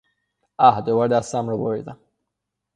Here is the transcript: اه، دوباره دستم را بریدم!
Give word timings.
اه، 0.59 0.81
دوباره 0.81 1.09
دستم 1.11 1.49
را 1.49 1.57
بریدم! 1.57 1.97